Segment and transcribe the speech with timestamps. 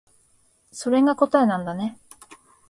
[0.71, 1.99] それが答えなんだね